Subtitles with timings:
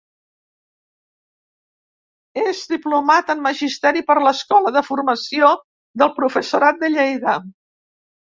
[2.43, 5.51] És Diplomat en Magisteri per l'Escola de Formació
[6.05, 7.39] del Professorat de Lleida.